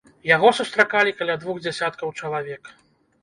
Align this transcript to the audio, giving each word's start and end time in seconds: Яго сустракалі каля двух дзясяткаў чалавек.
Яго 0.27 0.49
сустракалі 0.59 1.11
каля 1.19 1.35
двух 1.43 1.59
дзясяткаў 1.65 2.13
чалавек. 2.21 2.63